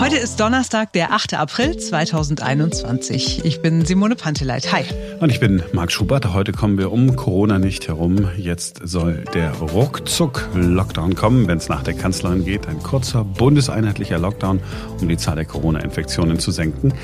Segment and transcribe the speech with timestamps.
[0.00, 1.34] Heute ist Donnerstag, der 8.
[1.34, 3.44] April 2021.
[3.44, 4.72] Ich bin Simone Panteleit.
[4.72, 4.84] Hi.
[5.18, 6.32] Und ich bin Marc Schubert.
[6.32, 8.28] Heute kommen wir um Corona nicht herum.
[8.36, 12.68] Jetzt soll der Ruckzuck-Lockdown kommen, wenn es nach der Kanzlerin geht.
[12.68, 14.60] Ein kurzer bundeseinheitlicher Lockdown,
[15.00, 16.94] um die Zahl der Corona-Infektionen zu senken.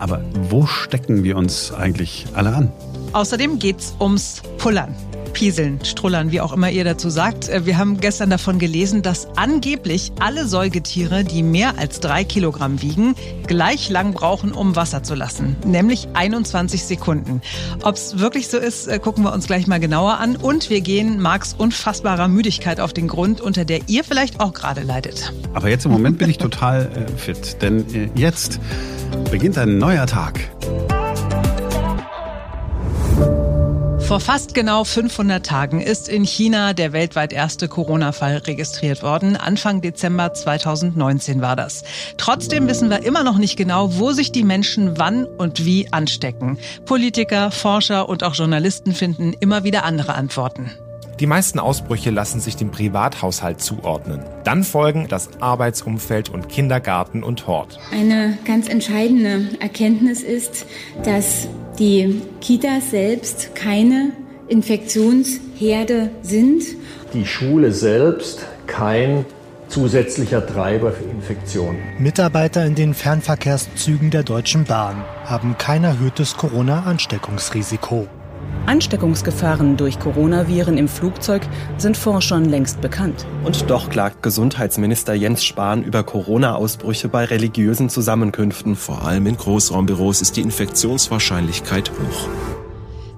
[0.00, 0.20] Aber
[0.50, 2.72] wo stecken wir uns eigentlich alle an?
[3.12, 4.92] Außerdem geht's ums Pullern.
[5.34, 7.50] Pieseln, Strullern, wie auch immer ihr dazu sagt.
[7.50, 12.80] Äh, wir haben gestern davon gelesen, dass angeblich alle Säugetiere, die mehr als drei Kilogramm
[12.80, 13.14] wiegen,
[13.46, 15.56] gleich lang brauchen, um Wasser zu lassen.
[15.66, 17.42] Nämlich 21 Sekunden.
[17.82, 20.36] Ob es wirklich so ist, äh, gucken wir uns gleich mal genauer an.
[20.36, 24.82] Und wir gehen Marks unfassbarer Müdigkeit auf den Grund, unter der ihr vielleicht auch gerade
[24.82, 25.34] leidet.
[25.52, 28.60] Aber jetzt im Moment bin ich total äh, fit, denn äh, jetzt
[29.30, 30.40] beginnt ein neuer Tag.
[34.06, 39.34] Vor fast genau 500 Tagen ist in China der weltweit erste Corona-Fall registriert worden.
[39.34, 41.84] Anfang Dezember 2019 war das.
[42.18, 46.58] Trotzdem wissen wir immer noch nicht genau, wo sich die Menschen wann und wie anstecken.
[46.84, 50.70] Politiker, Forscher und auch Journalisten finden immer wieder andere Antworten.
[51.18, 54.20] Die meisten Ausbrüche lassen sich dem Privathaushalt zuordnen.
[54.44, 57.78] Dann folgen das Arbeitsumfeld und Kindergarten und Hort.
[57.90, 60.66] Eine ganz entscheidende Erkenntnis ist,
[61.04, 64.12] dass die Kitas selbst keine
[64.48, 66.62] Infektionsherde sind.
[67.12, 69.24] Die Schule selbst kein
[69.68, 71.78] zusätzlicher Treiber für Infektionen.
[71.98, 78.06] Mitarbeiter in den Fernverkehrszügen der Deutschen Bahn haben kein erhöhtes Corona-Ansteckungsrisiko.
[78.66, 81.42] Ansteckungsgefahren durch Coronaviren im Flugzeug
[81.78, 83.26] sind Forschern längst bekannt.
[83.44, 88.76] Und doch klagt Gesundheitsminister Jens Spahn über Corona-Ausbrüche bei religiösen Zusammenkünften.
[88.76, 92.28] Vor allem in Großraumbüros ist die Infektionswahrscheinlichkeit hoch.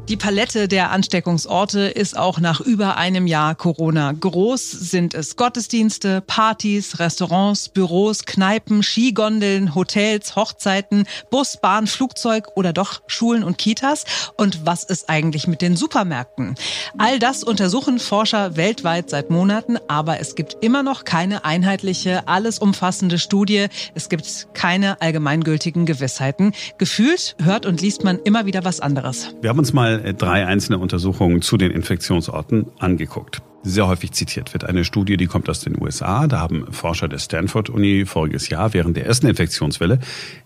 [0.08, 4.70] Die Palette der Ansteckungsorte ist auch nach über einem Jahr Corona groß.
[4.70, 13.02] Sind es Gottesdienste, Partys, Restaurants, Büros, Kneipen, Skigondeln, Hotels, Hochzeiten, Bus, Bahn, Flugzeug oder doch
[13.08, 14.04] Schulen und Kitas?
[14.36, 16.54] Und was ist eigentlich mit den Supermärkten?
[16.98, 22.60] All das untersuchen Forscher weltweit seit Monaten, aber es gibt immer noch keine einheitliche, alles
[22.60, 23.66] umfassende Studie.
[23.96, 26.52] Es gibt keine allgemeingültigen Gewissheiten.
[26.78, 29.34] Gefühlt hört und liest man immer wieder was anderes.
[29.40, 33.42] Wir haben uns mal drei einzelne Untersuchungen zu den Infektionsorten angeguckt.
[33.68, 36.28] Sehr häufig zitiert wird eine Studie, die kommt aus den USA.
[36.28, 39.98] Da haben Forscher der Stanford Uni voriges Jahr während der ersten Infektionswelle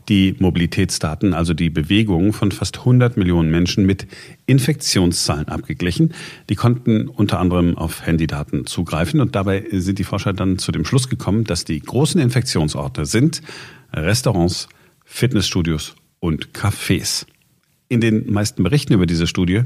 [0.09, 4.06] die Mobilitätsdaten, also die Bewegungen von fast 100 Millionen Menschen mit
[4.47, 6.15] Infektionszahlen abgeglichen.
[6.49, 10.87] Die konnten unter anderem auf Handydaten zugreifen und dabei sind die Forscher dann zu dem
[10.87, 13.43] Schluss gekommen, dass die großen Infektionsorte sind
[13.93, 14.66] Restaurants,
[15.05, 17.27] Fitnessstudios und Cafés.
[17.91, 19.65] In den meisten Berichten über diese Studie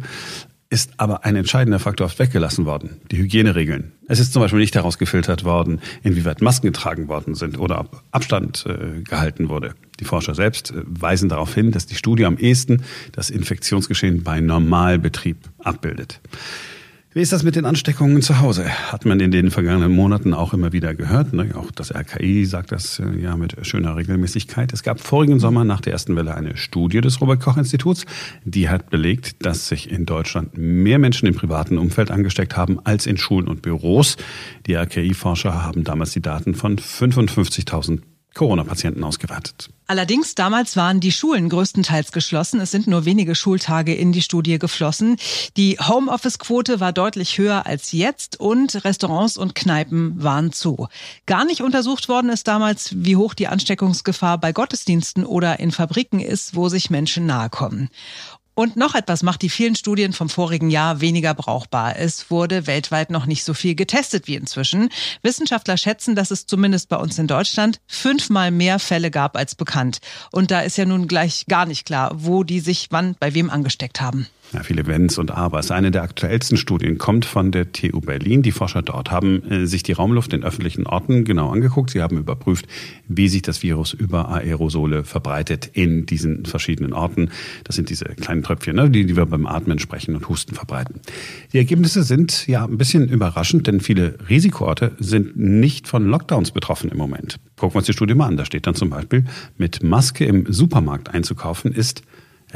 [0.70, 3.92] ist aber ein entscheidender Faktor oft weggelassen worden, die Hygieneregeln.
[4.08, 8.64] Es ist zum Beispiel nicht herausgefiltert worden, inwieweit Masken getragen worden sind oder ob Abstand
[8.66, 9.74] äh, gehalten wurde.
[10.00, 14.40] Die Forscher selbst äh, weisen darauf hin, dass die Studie am ehesten das Infektionsgeschehen bei
[14.40, 16.22] Normalbetrieb abbildet.
[17.16, 18.68] Wie ist das mit den Ansteckungen zu Hause?
[18.90, 21.32] Hat man in den vergangenen Monaten auch immer wieder gehört.
[21.32, 21.54] Ne?
[21.54, 24.72] Auch das RKI sagt das äh, ja mit schöner Regelmäßigkeit.
[24.72, 28.04] Es gab vorigen Sommer nach der ersten Welle eine Studie des Robert-Koch-Instituts.
[28.44, 33.06] Die hat belegt, dass sich in Deutschland mehr Menschen im privaten Umfeld angesteckt haben als
[33.06, 34.16] in Schulen und Büros.
[34.66, 38.00] Die RKI-Forscher haben damals die Daten von 55.000
[38.34, 39.70] Corona-Patienten ausgewertet.
[39.86, 42.60] Allerdings damals waren die Schulen größtenteils geschlossen.
[42.60, 45.16] Es sind nur wenige Schultage in die Studie geflossen.
[45.56, 50.88] Die Homeoffice-Quote war deutlich höher als jetzt und Restaurants und Kneipen waren zu.
[51.26, 56.20] Gar nicht untersucht worden ist damals, wie hoch die Ansteckungsgefahr bei Gottesdiensten oder in Fabriken
[56.20, 57.90] ist, wo sich Menschen nahe kommen.
[58.54, 61.96] Und noch etwas macht die vielen Studien vom vorigen Jahr weniger brauchbar.
[61.98, 64.90] Es wurde weltweit noch nicht so viel getestet wie inzwischen.
[65.22, 69.98] Wissenschaftler schätzen, dass es zumindest bei uns in Deutschland fünfmal mehr Fälle gab als bekannt.
[70.30, 73.50] Und da ist ja nun gleich gar nicht klar, wo die sich wann bei wem
[73.50, 74.28] angesteckt haben.
[74.54, 75.72] Ja, viele Wenns und Abers.
[75.72, 78.42] Eine der aktuellsten Studien kommt von der TU Berlin.
[78.42, 81.90] Die Forscher dort haben äh, sich die Raumluft in öffentlichen Orten genau angeguckt.
[81.90, 82.68] Sie haben überprüft,
[83.08, 87.30] wie sich das Virus über Aerosole verbreitet in diesen verschiedenen Orten.
[87.64, 91.00] Das sind diese kleinen Tröpfchen, ne, die, die wir beim Atmen sprechen und Husten verbreiten.
[91.52, 96.90] Die Ergebnisse sind ja ein bisschen überraschend, denn viele Risikoorte sind nicht von Lockdowns betroffen
[96.90, 97.40] im Moment.
[97.56, 98.36] Gucken wir uns die Studie mal an.
[98.36, 99.24] Da steht dann zum Beispiel,
[99.58, 102.02] mit Maske im Supermarkt einzukaufen ist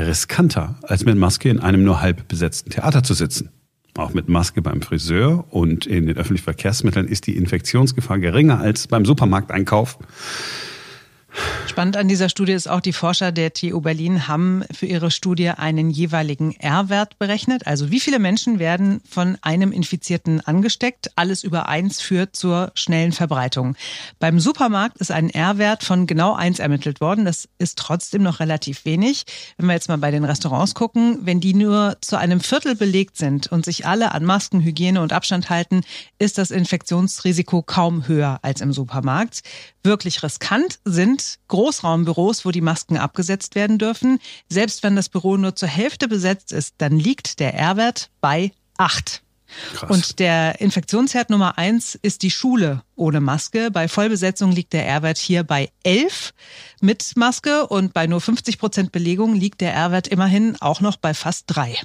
[0.06, 3.50] riskanter, als mit Maske in einem nur halb besetzten Theater zu sitzen.
[3.96, 8.86] Auch mit Maske beim Friseur und in den öffentlichen Verkehrsmitteln ist die Infektionsgefahr geringer als
[8.86, 9.98] beim Supermarkteinkauf.
[11.78, 15.50] Spannend an dieser Studie ist auch, die Forscher der TU Berlin haben für ihre Studie
[15.50, 17.68] einen jeweiligen R-Wert berechnet.
[17.68, 21.12] Also wie viele Menschen werden von einem Infizierten angesteckt?
[21.14, 23.76] Alles über eins führt zur schnellen Verbreitung.
[24.18, 27.24] Beim Supermarkt ist ein R-Wert von genau eins ermittelt worden.
[27.24, 29.24] Das ist trotzdem noch relativ wenig.
[29.56, 33.16] Wenn wir jetzt mal bei den Restaurants gucken, wenn die nur zu einem Viertel belegt
[33.16, 35.82] sind und sich alle an Masken, Hygiene und Abstand halten,
[36.18, 39.42] ist das Infektionsrisiko kaum höher als im Supermarkt.
[39.84, 44.18] Wirklich riskant sind Großraumbüros, wo die Masken abgesetzt werden dürfen.
[44.48, 49.22] Selbst wenn das Büro nur zur Hälfte besetzt ist, dann liegt der R-Wert bei acht.
[49.74, 49.90] Krass.
[49.90, 53.70] Und der Infektionsherd Nummer eins ist die Schule ohne Maske.
[53.70, 56.34] Bei Vollbesetzung liegt der R-Wert hier bei elf
[56.80, 61.14] mit Maske und bei nur 50 Prozent Belegung liegt der R-Wert immerhin auch noch bei
[61.14, 61.76] fast drei.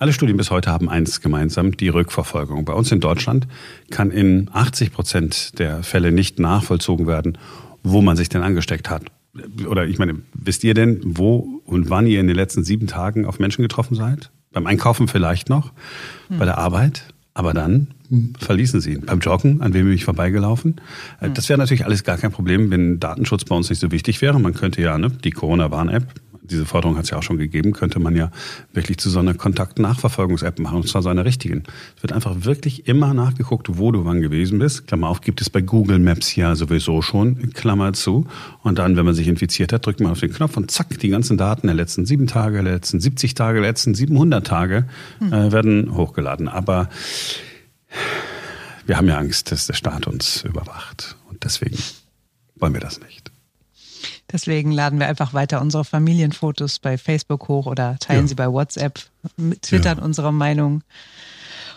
[0.00, 2.64] Alle Studien bis heute haben eins gemeinsam, die Rückverfolgung.
[2.64, 3.48] Bei uns in Deutschland
[3.90, 7.36] kann in 80 Prozent der Fälle nicht nachvollzogen werden,
[7.82, 9.04] wo man sich denn angesteckt hat.
[9.68, 13.24] Oder ich meine, wisst ihr denn, wo und wann ihr in den letzten sieben Tagen
[13.24, 14.30] auf Menschen getroffen seid?
[14.52, 15.72] Beim Einkaufen vielleicht noch,
[16.28, 16.38] hm.
[16.38, 17.04] bei der Arbeit,
[17.34, 17.88] aber dann
[18.38, 19.02] verließen sie ihn.
[19.02, 20.80] Beim Joggen, an wem bin ich vorbeigelaufen?
[21.20, 21.34] Hm.
[21.34, 24.40] Das wäre natürlich alles gar kein Problem, wenn Datenschutz bei uns nicht so wichtig wäre.
[24.40, 26.06] Man könnte ja ne, die Corona-Warn-App
[26.50, 28.30] diese Forderung hat es ja auch schon gegeben, könnte man ja
[28.72, 31.62] wirklich zu so einer Kontakt-Nachverfolgungs-App machen, und zwar so einer richtigen.
[31.96, 34.86] Es wird einfach wirklich immer nachgeguckt, wo du wann gewesen bist.
[34.86, 38.26] Klammer auf, gibt es bei Google Maps ja sowieso schon, Klammer zu.
[38.62, 41.08] Und dann, wenn man sich infiziert hat, drückt man auf den Knopf und zack, die
[41.08, 44.86] ganzen Daten der letzten sieben Tage, der letzten 70 Tage, der letzten 700 Tage
[45.18, 45.32] hm.
[45.32, 46.48] äh, werden hochgeladen.
[46.48, 46.88] Aber
[48.86, 51.16] wir haben ja Angst, dass der Staat uns überwacht.
[51.28, 51.78] Und deswegen
[52.56, 53.30] wollen wir das nicht.
[54.30, 58.28] Deswegen laden wir einfach weiter unsere Familienfotos bei Facebook hoch oder teilen ja.
[58.28, 59.00] sie bei WhatsApp,
[59.62, 60.04] twittern ja.
[60.04, 60.82] unsere Meinung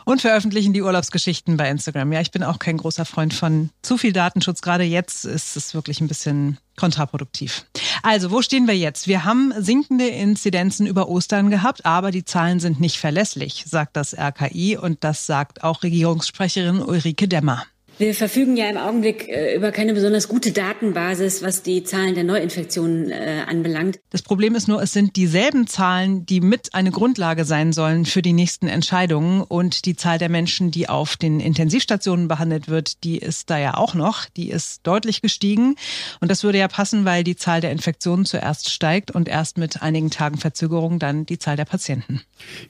[0.05, 2.11] und veröffentlichen die Urlaubsgeschichten bei Instagram.
[2.11, 4.61] Ja, ich bin auch kein großer Freund von zu viel Datenschutz.
[4.61, 7.65] Gerade jetzt ist es wirklich ein bisschen kontraproduktiv.
[8.03, 9.07] Also, wo stehen wir jetzt?
[9.07, 14.17] Wir haben sinkende Inzidenzen über Ostern gehabt, aber die Zahlen sind nicht verlässlich, sagt das
[14.17, 17.63] RKI und das sagt auch Regierungssprecherin Ulrike Demmer.
[17.97, 22.23] Wir verfügen ja im Augenblick äh, über keine besonders gute Datenbasis, was die Zahlen der
[22.23, 23.99] Neuinfektionen äh, anbelangt.
[24.09, 28.21] Das Problem ist nur, es sind dieselben Zahlen, die mit eine Grundlage sein sollen für
[28.21, 29.41] die nächsten Entscheidungen.
[29.41, 33.75] Und die Zahl der Menschen, die auf den Intensivstationen behandelt wird, die ist da ja
[33.75, 34.25] auch noch.
[34.25, 35.75] Die ist deutlich gestiegen.
[36.21, 39.81] Und das würde ja passen, weil die Zahl der Infektionen zuerst steigt und erst mit
[39.81, 42.21] einigen Tagen Verzögerung dann die Zahl der Patienten.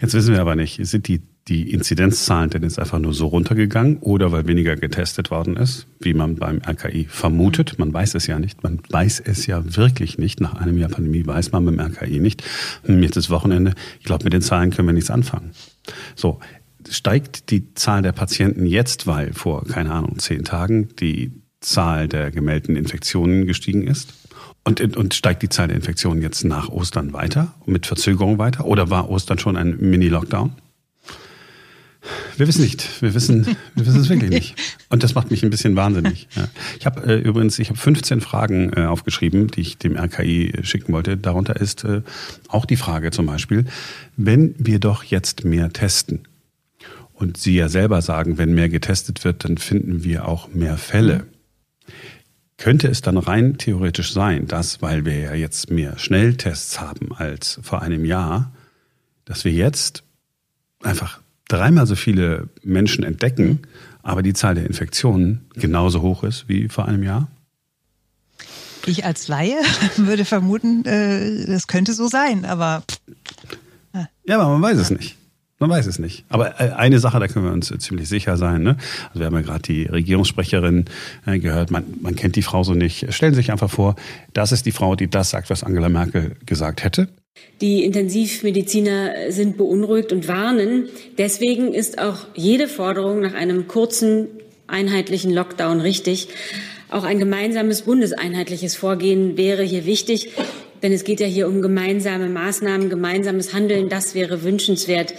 [0.02, 3.98] Jetzt wissen wir aber nicht, sind die die Inzidenzzahlen denn jetzt einfach nur so runtergegangen
[3.98, 7.80] oder weil weniger getestet worden ist, wie man beim RKI vermutet.
[7.80, 8.64] Man weiß es ja nicht.
[8.64, 10.40] Man weiß es ja wirklich nicht.
[10.40, 12.44] Nach einem Jahr Pandemie weiß man beim RKI nicht.
[12.88, 13.74] Jetzt ist Wochenende.
[14.00, 15.52] Ich glaube, mit den Zahlen können wir nichts anfangen.
[16.16, 16.40] So.
[16.90, 22.32] Steigt die Zahl der Patienten jetzt, weil vor, keine Ahnung, zehn Tagen die Zahl der
[22.32, 24.14] gemeldeten Infektionen gestiegen ist?
[24.64, 28.66] Und, und steigt die Zahl der Infektionen jetzt nach Ostern weiter, mit Verzögerung weiter?
[28.66, 30.54] Oder war Ostern schon ein Mini-Lockdown?
[32.42, 33.04] Wir wissen nicht.
[33.04, 33.46] Wir wissen,
[33.76, 34.56] wir wissen es wirklich nicht.
[34.90, 36.28] Und das macht mich ein bisschen wahnsinnig.
[36.36, 36.48] Ja.
[36.80, 40.92] Ich habe äh, übrigens, ich habe 15 Fragen äh, aufgeschrieben, die ich dem RKI schicken
[40.92, 41.18] wollte.
[41.18, 42.02] Darunter ist äh,
[42.48, 43.66] auch die Frage zum Beispiel,
[44.18, 46.28] wenn wir doch jetzt mehr testen
[47.14, 51.28] und Sie ja selber sagen, wenn mehr getestet wird, dann finden wir auch mehr Fälle.
[52.58, 57.60] Könnte es dann rein theoretisch sein, dass, weil wir ja jetzt mehr Schnelltests haben als
[57.62, 58.52] vor einem Jahr,
[59.26, 60.02] dass wir jetzt
[60.82, 63.60] einfach dreimal so viele Menschen entdecken,
[64.04, 67.28] aber die Zahl der Infektionen genauso hoch ist wie vor einem Jahr?
[68.86, 69.58] Ich als Laie
[69.98, 72.84] würde vermuten, äh, das könnte so sein, aber.
[74.26, 75.18] Ja, aber man weiß es nicht.
[75.62, 76.26] Man weiß es nicht.
[76.28, 78.64] Aber äh, eine Sache, da können wir uns ziemlich sicher sein.
[78.64, 78.78] Ne?
[79.10, 80.86] Also wir haben ja gerade die Regierungssprecherin
[81.28, 81.70] äh, gehört.
[81.70, 83.14] Man, man kennt die Frau so nicht.
[83.14, 83.96] Stellen Sie sich einfach vor,
[84.34, 87.10] das ist die Frau, die das sagt, was Angela Merkel gesagt hätte.
[87.62, 90.90] Die Intensivmediziner sind beunruhigt und warnen.
[91.20, 94.30] Deswegen ist auch jede Forderung nach einem kurzen,
[94.66, 96.30] einheitlichen Lockdown richtig.
[96.90, 100.32] Auch ein gemeinsames bundeseinheitliches Vorgehen wäre hier wichtig,
[100.82, 103.90] denn es geht ja hier um gemeinsame Maßnahmen, gemeinsames Handeln.
[103.90, 105.14] Das wäre wünschenswert.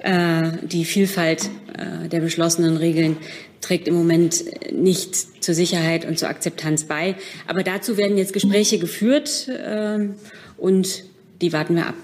[0.00, 3.16] Äh, die Vielfalt äh, der beschlossenen Regeln
[3.60, 7.16] trägt im Moment nicht zur Sicherheit und zur Akzeptanz bei.
[7.46, 10.08] Aber dazu werden jetzt Gespräche geführt äh,
[10.56, 11.04] und
[11.40, 11.94] die warten wir ab.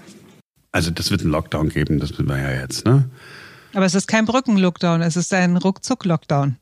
[0.71, 3.09] Also das wird einen Lockdown geben, das wissen wir ja jetzt, ne?
[3.73, 6.55] Aber es ist kein Brücken-Lockdown, es ist ein Ruckzuck-Lockdown.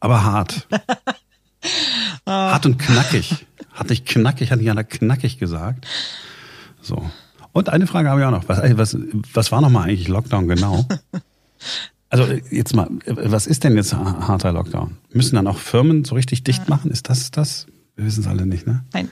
[0.00, 0.66] Aber hart.
[0.70, 0.78] oh.
[2.26, 3.46] Hart und knackig.
[3.72, 5.86] Hatte ich knackig, hatte Jana knackig gesagt.
[6.80, 7.10] So.
[7.56, 8.46] Und eine Frage habe ich auch noch.
[8.50, 8.98] Was, was,
[9.32, 10.84] was war nochmal eigentlich Lockdown genau?
[12.08, 14.96] Also jetzt mal, was ist denn jetzt harter Lockdown?
[15.12, 16.92] Müssen dann auch Firmen so richtig dicht machen?
[16.92, 17.66] Ist das das?
[17.96, 18.84] Wir wissen es alle nicht, ne?
[18.92, 19.08] Nein.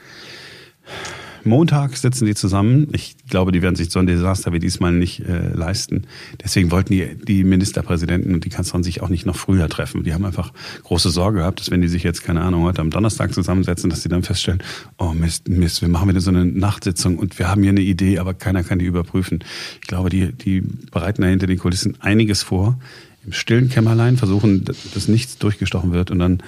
[1.47, 2.89] Montag sitzen die zusammen.
[2.93, 6.07] Ich glaube, die werden sich so ein Desaster wie diesmal nicht äh, leisten.
[6.43, 10.05] Deswegen wollten die, die Ministerpräsidenten und die Kanzlerin sich auch nicht noch früher treffen.
[10.05, 10.53] Die haben einfach
[10.85, 14.03] große Sorge gehabt, dass wenn die sich jetzt, keine Ahnung, heute am Donnerstag zusammensetzen, dass
[14.03, 14.63] sie dann feststellen,
[14.99, 18.19] oh Mist, Mist, wir machen wieder so eine Nachtsitzung und wir haben hier eine Idee,
[18.19, 19.45] aber keiner kann die überprüfen.
[19.83, 22.79] Ich glaube, die, die bereiten da hinter den Kulissen einiges vor.
[23.25, 26.43] Im stillen Kämmerlein versuchen, dass nichts durchgestochen wird und dann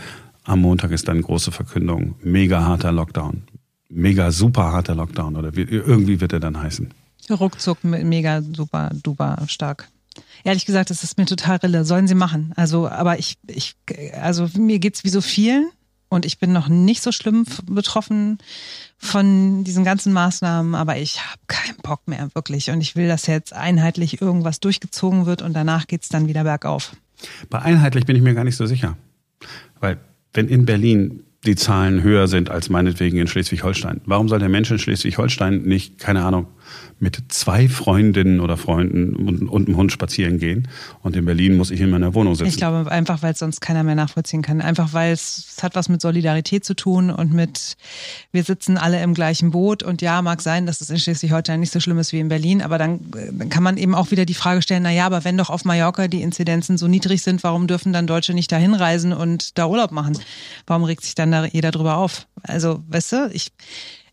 [0.45, 2.15] am Montag ist dann große Verkündung.
[2.23, 3.43] Mega harter Lockdown.
[3.89, 6.93] Mega super harter Lockdown oder wie, irgendwie wird er dann heißen.
[7.31, 9.89] Ruckzuck mega super duper stark.
[10.45, 11.85] Ehrlich gesagt, das ist mir total rille.
[11.85, 12.53] Sollen sie machen.
[12.57, 13.77] Also, aber ich, ich,
[14.21, 15.71] also mir geht's wie so vielen
[16.09, 18.39] und ich bin noch nicht so schlimm betroffen
[18.97, 23.27] von diesen ganzen Maßnahmen, aber ich habe keinen Bock mehr wirklich und ich will, dass
[23.27, 26.97] jetzt einheitlich irgendwas durchgezogen wird und danach geht's dann wieder bergauf.
[27.51, 28.97] Bei einheitlich bin ich mir gar nicht so sicher,
[29.81, 29.99] weil
[30.33, 34.71] wenn in Berlin die Zahlen höher sind als meinetwegen in Schleswig-Holstein, warum soll der Mensch
[34.71, 36.47] in Schleswig-Holstein nicht, keine Ahnung,
[36.99, 40.69] mit zwei Freundinnen oder Freunden und, und einem Hund spazieren gehen.
[41.03, 42.49] Und in Berlin muss ich in meiner Wohnung sitzen.
[42.49, 44.63] Ich glaube einfach, weil es sonst keiner mehr nachvollziehen kann.
[44.63, 47.77] Einfach weil es, es hat was mit Solidarität zu tun und mit,
[48.33, 49.83] wir sitzen alle im gleichen Boot.
[49.83, 52.63] Und ja, mag sein, dass es in Schleswig-Holstein nicht so schlimm ist wie in Berlin.
[52.63, 53.01] Aber dann,
[53.51, 56.09] kann man eben auch wieder die Frage stellen, na ja, aber wenn doch auf Mallorca
[56.09, 59.93] die Inzidenzen so niedrig sind, warum dürfen dann Deutsche nicht dahin reisen und da Urlaub
[59.93, 60.19] machen?
[60.67, 62.27] Warum regt sich dann da jeder drüber auf?
[62.43, 63.53] Also, weißt du, ich,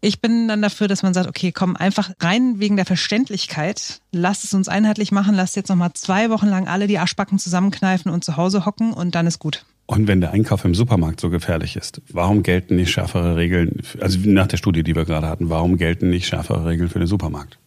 [0.04, 4.44] ich bin dann dafür, dass man sagt, okay, komm, einfach rein wegen der Verständlichkeit, lasst
[4.44, 8.26] es uns einheitlich machen, lasst jetzt nochmal zwei Wochen lang alle die Arschbacken zusammenkneifen und
[8.26, 9.66] zu Hause hocken und dann ist gut.
[9.86, 14.18] Und wenn der Einkauf im Supermarkt so gefährlich ist, warum gelten nicht schärfere Regeln, also
[14.26, 17.58] nach der Studie, die wir gerade hatten, warum gelten nicht schärfere Regeln für den Supermarkt?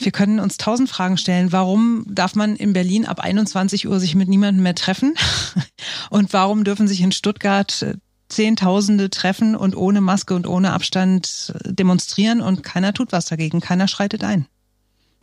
[0.00, 1.52] Wir können uns tausend Fragen stellen.
[1.52, 5.14] Warum darf man in Berlin ab 21 Uhr sich mit niemandem mehr treffen?
[6.10, 7.86] Und warum dürfen sich in Stuttgart
[8.32, 13.88] Zehntausende treffen und ohne Maske und ohne Abstand demonstrieren und keiner tut was dagegen, keiner
[13.88, 14.46] schreitet ein.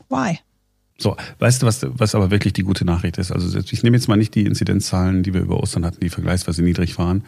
[0.09, 0.39] Why?
[0.97, 3.31] So, weißt du, was, was aber wirklich die gute Nachricht ist?
[3.31, 6.61] Also ich nehme jetzt mal nicht die Inzidenzzahlen, die wir über Ostern hatten, die vergleichsweise
[6.61, 7.23] niedrig waren.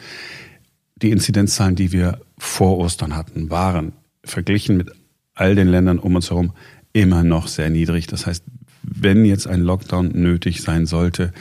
[0.98, 4.92] Die Inzidenzzahlen, die wir vor Ostern hatten, waren verglichen mit
[5.34, 6.54] all den Ländern um uns herum
[6.94, 8.08] immer noch sehr niedrig.
[8.08, 8.44] Das heißt,
[8.84, 11.32] wenn jetzt ein Lockdown nötig sein sollte,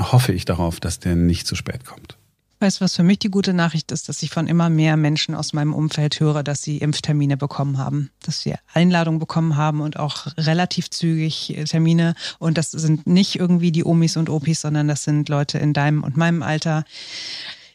[0.00, 2.16] hoffe ich darauf, dass der nicht zu spät kommt.
[2.66, 5.36] Weißt du, was für mich die gute Nachricht ist, dass ich von immer mehr Menschen
[5.36, 10.00] aus meinem Umfeld höre, dass sie Impftermine bekommen haben, dass sie Einladungen bekommen haben und
[10.00, 12.16] auch relativ zügig Termine.
[12.40, 16.02] Und das sind nicht irgendwie die Omis und Opis, sondern das sind Leute in deinem
[16.02, 16.84] und meinem Alter,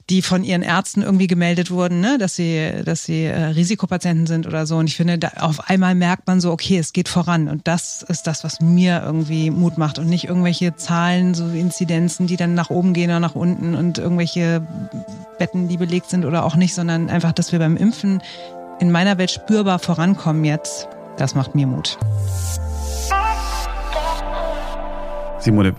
[0.09, 4.47] die von ihren Ärzten irgendwie gemeldet wurden, ne, dass sie, dass sie äh, Risikopatienten sind
[4.47, 4.77] oder so.
[4.77, 7.47] Und ich finde, da, auf einmal merkt man so, okay, es geht voran.
[7.47, 12.27] Und das ist das, was mir irgendwie Mut macht und nicht irgendwelche Zahlen, so Inzidenzen,
[12.27, 14.65] die dann nach oben gehen oder nach unten und irgendwelche
[15.37, 18.21] Betten, die belegt sind oder auch nicht, sondern einfach, dass wir beim Impfen
[18.79, 20.87] in meiner Welt spürbar vorankommen jetzt.
[21.17, 21.97] Das macht mir Mut.
[25.41, 25.73] Simone,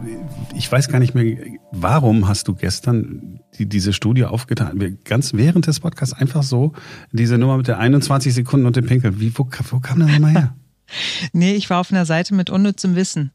[0.56, 1.36] ich weiß gar nicht mehr,
[1.70, 4.98] warum hast du gestern die, diese Studie aufgetan?
[5.04, 6.72] Ganz während des Podcasts einfach so
[7.12, 9.20] diese Nummer mit der 21 Sekunden und dem Pinkel.
[9.20, 10.56] Wie, wo, wo kam das nochmal her?
[11.32, 13.30] nee, ich war auf einer Seite mit unnützem Wissen.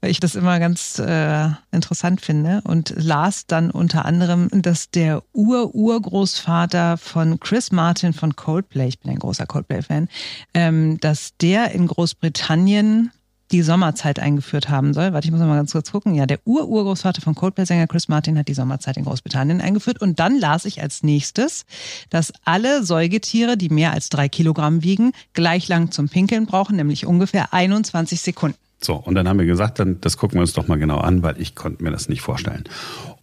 [0.00, 5.22] Weil ich das immer ganz äh, interessant finde und las dann unter anderem, dass der
[5.32, 10.08] Ur-Urgroßvater von Chris Martin von Coldplay, ich bin ein großer Coldplay-Fan,
[10.54, 13.10] ähm, dass der in Großbritannien
[13.52, 15.12] die Sommerzeit eingeführt haben soll.
[15.12, 16.14] Warte, ich muss mal ganz kurz gucken.
[16.14, 20.00] Ja, der Ur-Urgroßvater von Coldplay-Sänger Chris Martin hat die Sommerzeit in Großbritannien eingeführt.
[20.00, 21.64] Und dann las ich als nächstes,
[22.10, 27.06] dass alle Säugetiere, die mehr als drei Kilogramm wiegen, gleich lang zum Pinkeln brauchen, nämlich
[27.06, 28.58] ungefähr 21 Sekunden.
[28.80, 31.22] So, und dann haben wir gesagt, dann, das gucken wir uns doch mal genau an,
[31.22, 32.64] weil ich konnte mir das nicht vorstellen.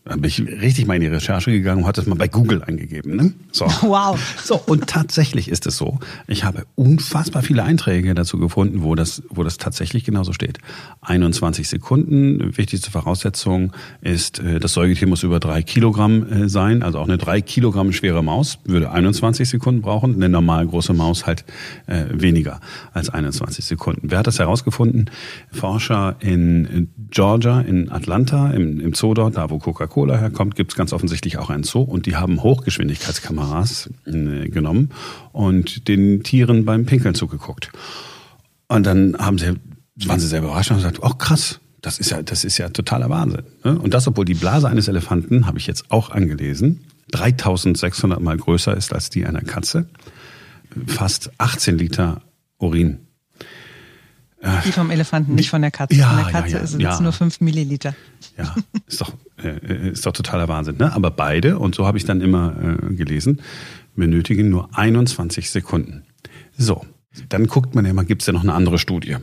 [0.05, 2.61] Dann bin ich richtig mal in die Recherche gegangen und hatte es mal bei Google
[2.61, 3.15] eingegeben.
[3.15, 3.33] Ne?
[3.51, 3.65] So.
[3.93, 4.19] Wow.
[4.43, 5.99] So, und tatsächlich ist es so.
[6.27, 10.57] Ich habe unfassbar viele Einträge dazu gefunden, wo das, wo das tatsächlich genauso steht.
[11.01, 12.57] 21 Sekunden.
[12.57, 16.81] Wichtigste Voraussetzung ist, äh, das Säugetier muss über drei Kilogramm äh, sein.
[16.81, 20.15] Also auch eine drei Kilogramm schwere Maus würde 21 Sekunden brauchen.
[20.15, 21.45] Eine normal große Maus halt
[21.87, 22.59] äh, weniger
[22.93, 24.09] als 21 Sekunden.
[24.09, 25.09] Wer hat das herausgefunden?
[25.51, 30.71] Forscher in Georgia, in Atlanta, im, im Zoo dort, da wo Coca-Cola Coca-Cola herkommt, gibt
[30.71, 34.89] es ganz offensichtlich auch einen Zoo und die haben Hochgeschwindigkeitskameras äh, genommen
[35.31, 37.71] und den Tieren beim Pinkeln zugeguckt.
[38.67, 39.53] Und dann haben sie,
[40.05, 42.69] waren sie sehr überrascht und haben gesagt, oh krass, das ist ja, das ist ja
[42.69, 43.43] totaler Wahnsinn.
[43.63, 43.77] Ne?
[43.77, 48.75] Und das, obwohl die Blase eines Elefanten, habe ich jetzt auch angelesen, 3600 mal größer
[48.75, 49.87] ist als die einer Katze,
[50.87, 52.21] fast 18 Liter
[52.57, 52.99] Urin
[54.65, 55.95] die vom Elefanten, nicht von der Katze.
[55.95, 57.95] Ja, von der Katze ja, ja, ist es nur 5 Milliliter.
[58.37, 58.53] Ja,
[58.87, 60.77] ist doch, äh, ist doch totaler Wahnsinn.
[60.77, 60.93] Ne?
[60.93, 63.41] Aber beide, und so habe ich dann immer äh, gelesen,
[63.95, 66.03] benötigen nur 21 Sekunden.
[66.57, 66.85] So,
[67.29, 69.17] dann guckt man ja mal, gibt es ja noch eine andere Studie?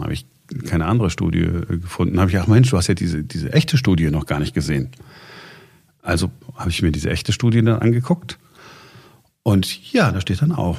[0.00, 0.26] Habe ich
[0.66, 2.20] keine andere Studie äh, gefunden.
[2.20, 4.90] Habe ich ach Mensch, du hast ja diese, diese echte Studie noch gar nicht gesehen.
[6.02, 8.38] Also habe ich mir diese echte Studie dann angeguckt.
[9.46, 10.76] Und ja, da steht dann auch,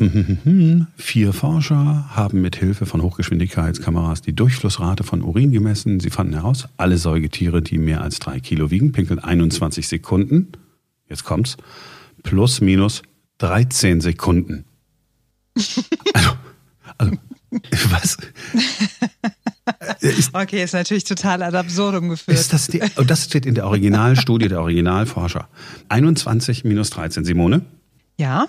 [0.97, 6.01] vier Forscher haben mit Hilfe von Hochgeschwindigkeitskameras die Durchflussrate von Urin gemessen.
[6.01, 10.50] Sie fanden heraus, alle Säugetiere, die mehr als drei Kilo wiegen, pinkeln 21 Sekunden.
[11.07, 11.55] Jetzt kommt's.
[12.24, 13.03] Plus, minus
[13.38, 14.65] 13 Sekunden.
[17.00, 17.12] Also,
[17.50, 18.17] also was?
[20.33, 22.39] okay, ist natürlich total ad absurdum geführt.
[22.39, 25.47] Ist das, die, und das steht in der Originalstudie der Originalforscher.
[25.89, 27.24] 21 minus 13.
[27.24, 27.65] Simone?
[28.17, 28.47] Ja.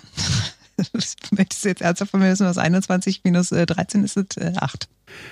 [1.37, 4.17] Möchtest du jetzt ernsthaft von mir wissen, was 21 minus 13 äh, ist?
[4.17, 4.89] Es, äh, 8.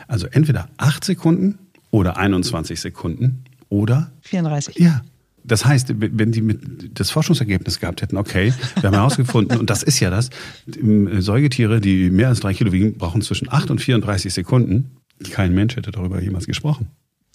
[0.08, 1.58] Also entweder 8 Sekunden
[1.90, 4.78] oder 21 Sekunden oder 34.
[4.78, 5.02] Ja.
[5.44, 9.84] Das heißt, wenn die mit das Forschungsergebnis gehabt hätten, okay, wir haben herausgefunden, und das
[9.84, 10.30] ist ja das,
[10.66, 14.96] Säugetiere, die mehr als drei Kilo wiegen, brauchen zwischen 8 und 34 Sekunden.
[15.30, 16.88] Kein Mensch hätte darüber jemals gesprochen.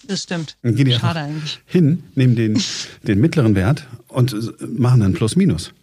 [0.04, 0.56] Das stimmt.
[0.62, 1.60] Dann gehen die Schade eigentlich.
[1.66, 2.62] Hin, nehmen den,
[3.02, 4.34] den mittleren Wert und
[4.78, 5.72] machen dann Plus Minus.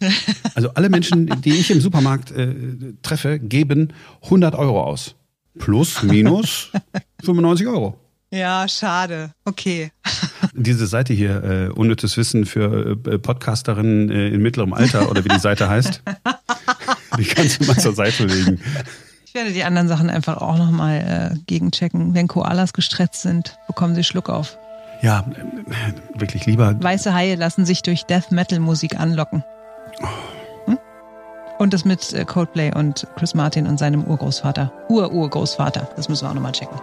[0.54, 2.54] Also alle Menschen, die ich im Supermarkt äh,
[3.02, 3.92] treffe, geben
[4.24, 5.14] 100 Euro aus.
[5.58, 6.70] Plus Minus
[7.24, 7.98] 95 Euro.
[8.32, 9.32] Ja, schade.
[9.44, 9.90] Okay.
[10.54, 15.28] Diese Seite hier, äh, unnützes Wissen für äh, Podcasterinnen äh, in mittlerem Alter oder wie
[15.28, 16.02] die Seite heißt,
[17.18, 18.60] die kannst du mal zur Seite legen.
[19.30, 22.14] Ich werde die anderen Sachen einfach auch nochmal äh, gegenchecken.
[22.14, 24.58] Wenn Koalas gestretzt sind, bekommen sie Schluck auf.
[25.02, 26.74] Ja, äh, wirklich lieber.
[26.82, 29.44] Weiße Haie lassen sich durch Death Metal Musik anlocken.
[30.64, 30.80] Hm?
[31.60, 34.72] Und das mit äh, Coldplay und Chris Martin und seinem Urgroßvater.
[34.88, 35.90] Ur-Urgroßvater.
[35.94, 36.80] Das müssen wir auch nochmal checken.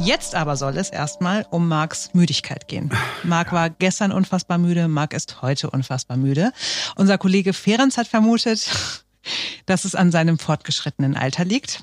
[0.00, 2.90] Jetzt aber soll es erstmal um Marks Müdigkeit gehen.
[3.22, 6.52] Mark war gestern unfassbar müde, Mark ist heute unfassbar müde.
[6.96, 8.70] Unser Kollege Ferenc hat vermutet,
[9.66, 11.82] dass es an seinem fortgeschrittenen Alter liegt.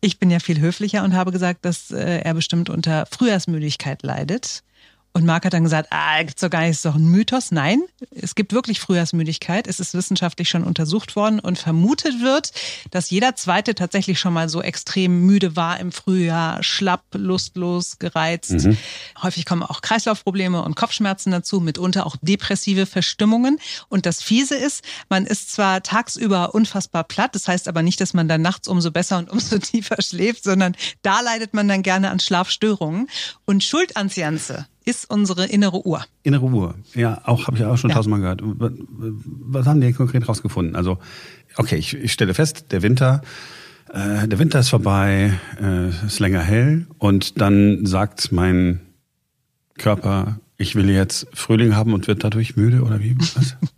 [0.00, 4.62] Ich bin ja viel höflicher und habe gesagt, dass äh, er bestimmt unter Frühjahrsmüdigkeit leidet.
[5.16, 7.50] Und Marc hat dann gesagt, ah, gibt's doch gar nicht, ist doch ein Mythos.
[7.50, 9.66] Nein, es gibt wirklich Frühjahrsmüdigkeit.
[9.66, 12.52] Es ist wissenschaftlich schon untersucht worden und vermutet wird,
[12.90, 18.50] dass jeder Zweite tatsächlich schon mal so extrem müde war im Frühjahr, schlapp, lustlos, gereizt.
[18.50, 18.76] Mhm.
[19.22, 23.58] Häufig kommen auch Kreislaufprobleme und Kopfschmerzen dazu, mitunter auch depressive Verstimmungen.
[23.88, 28.12] Und das Fiese ist, man ist zwar tagsüber unfassbar platt, das heißt aber nicht, dass
[28.12, 32.10] man dann nachts umso besser und umso tiefer schläft, sondern da leidet man dann gerne
[32.10, 33.08] an Schlafstörungen.
[33.46, 36.02] Und Schuldanzianze ist unsere innere Uhr.
[36.22, 37.96] Innere Uhr, ja, auch habe ich auch schon ja.
[37.96, 38.40] tausendmal gehört.
[38.42, 40.76] Was haben die konkret rausgefunden?
[40.76, 40.98] Also,
[41.56, 43.20] okay, ich, ich stelle fest, der Winter,
[43.92, 48.80] äh, der Winter ist vorbei, äh, ist länger hell und dann sagt mein
[49.76, 53.16] Körper, ich will jetzt Frühling haben und wird dadurch müde oder wie?
[53.18, 53.56] Was?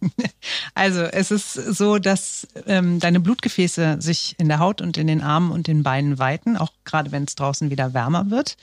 [0.79, 5.23] Also es ist so, dass ähm, deine Blutgefäße sich in der Haut und in den
[5.23, 8.57] Armen und den Beinen weiten, auch gerade wenn es draußen wieder wärmer wird.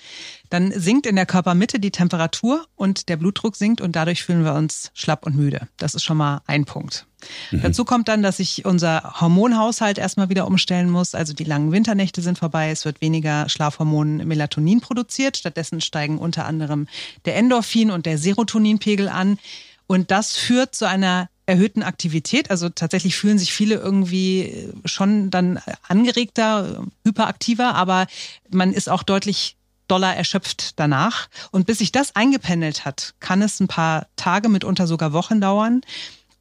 [0.50, 4.54] Dann sinkt in der Körpermitte die Temperatur und der Blutdruck sinkt und dadurch fühlen wir
[4.54, 5.68] uns schlapp und müde.
[5.76, 7.06] Das ist schon mal ein Punkt.
[7.52, 7.64] Mhm.
[7.64, 11.16] Dazu kommt dann, dass sich unser Hormonhaushalt erstmal wieder umstellen muss.
[11.16, 15.36] Also die langen Winternächte sind vorbei, es wird weniger Schlafhormon Melatonin produziert.
[15.36, 16.88] Stattdessen steigen unter anderem
[17.26, 19.38] der Endorphin und der Serotoninpegel an.
[19.86, 22.50] Und das führt zu einer erhöhten Aktivität.
[22.50, 28.08] Also tatsächlich fühlen sich viele irgendwie schon dann angeregter, hyperaktiver, aber
[28.50, 31.28] man ist auch deutlich doller erschöpft danach.
[31.52, 35.82] Und bis sich das eingependelt hat, kann es ein paar Tage, mitunter sogar Wochen dauern.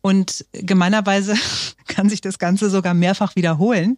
[0.05, 1.35] Und gemeinerweise
[1.87, 3.97] kann sich das Ganze sogar mehrfach wiederholen,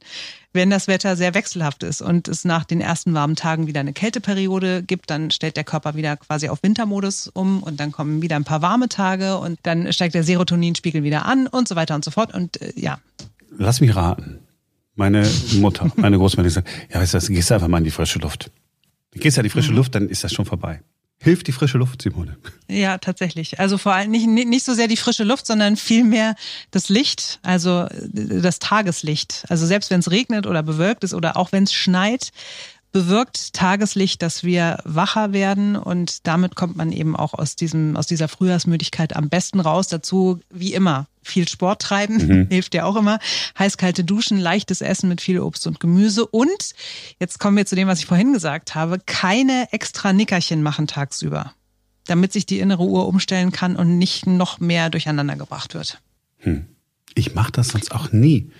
[0.52, 3.92] wenn das Wetter sehr wechselhaft ist und es nach den ersten warmen Tagen wieder eine
[3.92, 8.36] Kälteperiode gibt, dann stellt der Körper wieder quasi auf Wintermodus um und dann kommen wieder
[8.36, 12.04] ein paar warme Tage und dann steigt der Serotoninspiegel wieder an und so weiter und
[12.04, 12.32] so fort.
[12.32, 13.00] Und äh, ja.
[13.58, 14.38] Lass mich raten.
[14.94, 18.52] Meine Mutter, meine Großmutter sagt, ja, weißt du, gehst einfach mal in die frische Luft.
[19.10, 19.78] Du gehst ja in die frische mhm.
[19.78, 20.82] Luft, dann ist das schon vorbei.
[21.18, 22.36] Hilft die frische Luft, Simone?
[22.68, 23.58] Ja, tatsächlich.
[23.58, 26.36] Also vor allem nicht, nicht so sehr die frische Luft, sondern vielmehr
[26.70, 29.44] das Licht, also das Tageslicht.
[29.48, 32.30] Also selbst wenn es regnet oder bewölkt ist oder auch wenn es schneit,
[32.96, 38.06] bewirkt Tageslicht, dass wir wacher werden und damit kommt man eben auch aus diesem, aus
[38.06, 39.88] dieser Frühjahrsmüdigkeit am besten raus.
[39.88, 42.46] Dazu, wie immer, viel Sport treiben, mhm.
[42.50, 43.18] hilft ja auch immer.
[43.58, 46.72] Heißkalte Duschen, leichtes Essen mit viel Obst und Gemüse und
[47.20, 51.52] jetzt kommen wir zu dem, was ich vorhin gesagt habe, keine extra Nickerchen machen tagsüber,
[52.06, 56.00] damit sich die innere Uhr umstellen kann und nicht noch mehr durcheinander gebracht wird.
[56.38, 56.64] Hm.
[57.14, 58.50] Ich mache das sonst auch nie.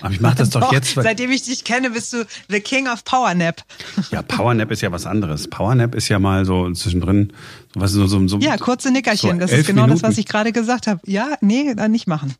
[0.00, 0.94] Aber ich mache das doch, doch jetzt.
[0.94, 3.62] Seitdem ich dich kenne, bist du the king of Powernap.
[4.10, 5.48] Ja, Powernap ist ja was anderes.
[5.48, 7.32] Powernap ist ja mal so zwischendrin,
[7.74, 9.32] was so, so, so Ja, kurze Nickerchen.
[9.32, 10.00] So das ist genau Minuten.
[10.02, 11.00] das, was ich gerade gesagt habe.
[11.04, 12.34] Ja, nee, dann nicht machen.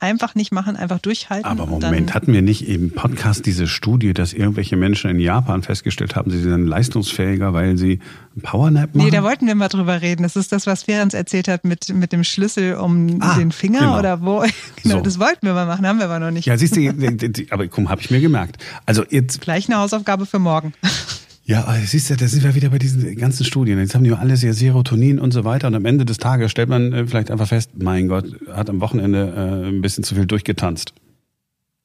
[0.00, 1.44] Einfach nicht machen, einfach durchhalten.
[1.44, 6.14] Aber Moment, hatten wir nicht im Podcast diese Studie, dass irgendwelche Menschen in Japan festgestellt
[6.14, 7.98] haben, sie sind leistungsfähiger, weil sie
[8.34, 9.06] einen Powernap machen?
[9.06, 10.22] Nee, da wollten wir mal drüber reden.
[10.22, 13.80] Das ist das, was Ferenc erzählt hat mit, mit dem Schlüssel um ah, den Finger
[13.80, 13.98] genau.
[13.98, 14.44] oder wo.
[14.82, 15.02] Genau, so.
[15.02, 16.46] das wollten wir mal machen, haben wir aber noch nicht.
[16.46, 16.88] Ja, siehst du,
[17.50, 18.58] aber komm, habe ich mir gemerkt.
[18.86, 19.40] Also jetzt.
[19.40, 20.72] Gleich eine Hausaufgabe für morgen.
[21.48, 23.78] Ja, siehst du, da sind wir wieder bei diesen ganzen Studien.
[23.78, 25.68] Jetzt haben die alle sehr Serotonin und so weiter.
[25.68, 28.82] Und am Ende des Tages stellt man äh, vielleicht einfach fest, mein Gott, hat am
[28.82, 30.92] Wochenende äh, ein bisschen zu viel durchgetanzt.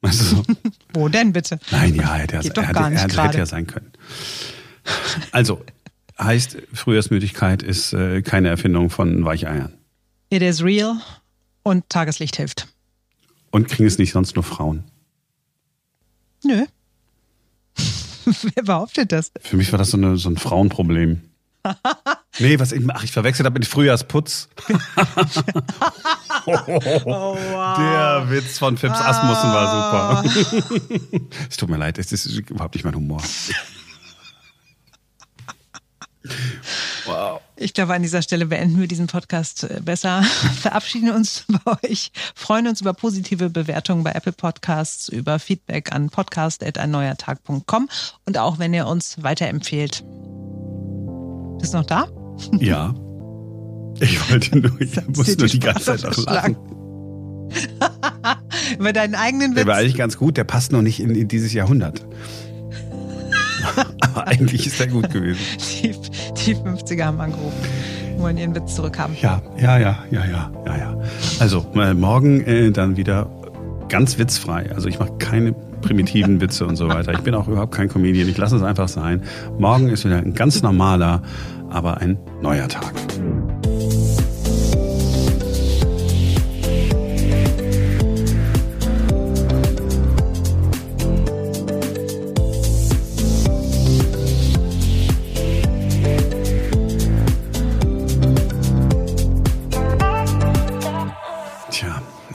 [0.02, 0.44] Weißt du so?
[0.94, 1.60] Wo denn bitte?
[1.72, 3.94] Nein, ja, hätte, er, er, er, er hätte ja sein können.
[5.32, 5.64] Also,
[6.20, 9.72] heißt, Frühjahrsmüdigkeit ist äh, keine Erfindung von Weicheiern.
[10.30, 10.98] It is real
[11.64, 12.68] und Tageslicht hilft.
[13.50, 14.84] Und kriegen es nicht sonst nur Frauen?
[16.44, 16.66] Nö.
[18.56, 19.32] Wer behauptet das?
[19.42, 21.22] Für mich war das so, eine, so ein Frauenproblem.
[22.40, 24.50] nee, was ich, ach, ich verwechselt habe mit Frühjahrsputz.
[26.46, 26.52] oh,
[27.06, 27.78] wow.
[27.78, 29.10] Der Witz von Fips ah.
[29.10, 31.20] Asmussen war super.
[31.50, 33.22] es tut mir leid, es ist überhaupt nicht mein Humor.
[37.56, 40.24] Ich glaube, an dieser Stelle beenden wir diesen Podcast äh, besser.
[40.62, 46.10] Verabschieden uns bei euch, freuen uns über positive Bewertungen bei Apple Podcasts, über Feedback an
[46.10, 47.90] podcast.einneuertag.com
[48.26, 50.04] und auch, wenn ihr uns weiterempfehlt.
[51.60, 52.08] Bist du noch da?
[52.60, 52.94] Ja.
[54.00, 56.58] Ich wollte nur, ich muss nur die ganze Zeit noch lachen.
[58.80, 59.58] über deinen eigenen Witz.
[59.58, 62.04] Der war eigentlich ganz gut, der passt noch nicht in, in dieses Jahrhundert.
[64.02, 65.40] Aber eigentlich ist er gut gewesen.
[65.82, 65.93] Die,
[66.46, 67.58] die 50er haben angerufen,
[68.18, 69.16] wollen ihren Witz zurückhaben.
[69.22, 70.98] Ja, ja, ja, ja, ja, ja, ja.
[71.40, 73.30] Also äh, morgen äh, dann wieder
[73.90, 74.72] ganz witzfrei.
[74.74, 77.14] Also ich mache keine primitiven Witze und so weiter.
[77.14, 78.28] Ich bin auch überhaupt kein Comedian.
[78.28, 79.22] Ich lasse es einfach sein.
[79.60, 81.22] Morgen ist wieder ein ganz normaler,
[81.70, 82.94] aber ein neuer Tag.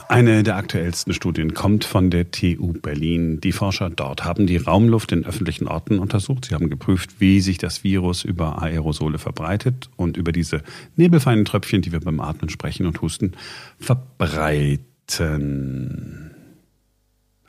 [0.07, 3.39] Eine der aktuellsten Studien kommt von der TU Berlin.
[3.41, 6.45] Die Forscher dort haben die Raumluft in öffentlichen Orten untersucht.
[6.45, 10.61] Sie haben geprüft, wie sich das Virus über Aerosole verbreitet und über diese
[10.95, 13.33] nebelfeinen Tröpfchen, die wir beim Atmen sprechen und husten,
[13.79, 16.28] verbreiten.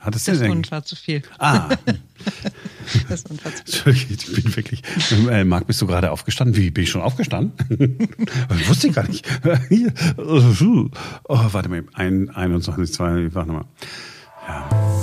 [0.01, 1.23] Hattest das Hund war zu viel.
[1.39, 1.69] Ah.
[3.09, 4.07] das Hund war zu viel.
[4.11, 4.83] Ich bin wirklich.
[5.31, 6.57] Äh, Marc, bist du gerade aufgestanden?
[6.57, 7.55] Wie bin ich schon aufgestanden?
[8.69, 9.27] wusste ich gar nicht.
[10.17, 10.89] oh,
[11.29, 11.85] warte mal.
[11.93, 13.65] Ein, 21, 2, warte mal.
[14.49, 15.00] Ja.